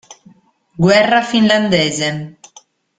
Guerra 0.85 1.21
finlandese 1.21 2.09